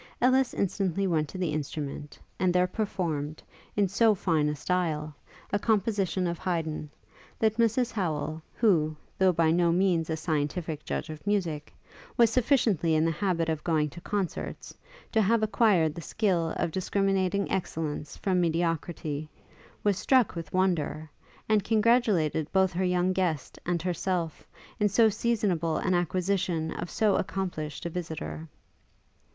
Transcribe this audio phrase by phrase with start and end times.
[0.19, 3.43] Ellis instantly went to the instrument, and there performed,
[3.75, 5.13] in so fine a style,
[5.53, 6.89] a composition of Haydn,
[7.37, 11.71] that Mrs Howel, who, though by no means a scientific judge of music,
[12.17, 14.75] was sufficiently in the habit of going to concerts,
[15.11, 19.29] to have acquired the skill of discriminating excellence from mediocrity,
[19.83, 21.11] was struck with wonder,
[21.47, 24.47] and congratulated both her young guest and herself,
[24.79, 28.49] in so seasonable an acquisition of so accomplished a visitor.